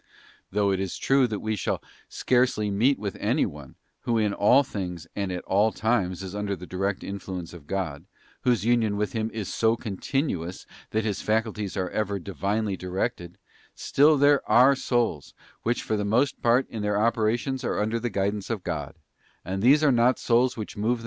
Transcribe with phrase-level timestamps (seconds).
[0.49, 5.05] Though it is true that we shall scarcely meet with anyone, who in all things
[5.15, 8.05] and at all times is under the direct influence of God,
[8.41, 13.37] whose union with Him is so continuous that his faculties are ever Divinely directed;
[13.75, 18.09] still there are souls, which for the most part in their operations are under the
[18.09, 20.99] EVILS OF UNDISCIPLINED MEMORY.